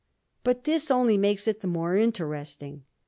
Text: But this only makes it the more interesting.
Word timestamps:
But 0.43 0.63
this 0.63 0.89
only 0.89 1.15
makes 1.15 1.47
it 1.47 1.59
the 1.59 1.67
more 1.67 1.95
interesting. 1.95 2.85